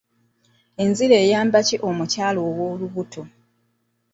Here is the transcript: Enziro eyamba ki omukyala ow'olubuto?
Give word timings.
Enziro 0.83 1.15
eyamba 1.23 1.57
ki 1.67 1.75
omukyala 1.89 2.39
ow'olubuto? 2.49 3.21